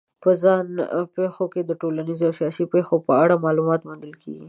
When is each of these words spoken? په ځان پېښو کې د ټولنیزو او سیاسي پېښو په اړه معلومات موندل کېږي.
په 0.23 0.31
ځان 0.41 0.67
پېښو 1.15 1.45
کې 1.53 1.61
د 1.65 1.71
ټولنیزو 1.81 2.23
او 2.29 2.37
سیاسي 2.39 2.65
پېښو 2.73 2.95
په 3.07 3.13
اړه 3.23 3.43
معلومات 3.45 3.81
موندل 3.87 4.13
کېږي. 4.23 4.39